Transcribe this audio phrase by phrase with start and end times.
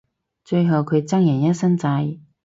[0.43, 2.17] 最後佢爭人一身債